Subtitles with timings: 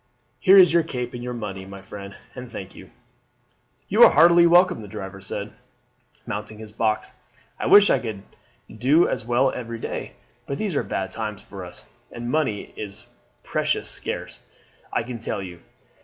[0.39, 2.89] Here is your cape and your money, my friend, and thank you."
[3.87, 5.53] "You are heartily welcome," the driver said,
[6.25, 7.13] mounting his box.
[7.59, 8.23] "I wish I could
[8.67, 10.13] do as well every day;
[10.47, 13.05] but these are bad times for us, and money is
[13.43, 14.41] precious scarce,
[14.91, 15.59] I can tell you."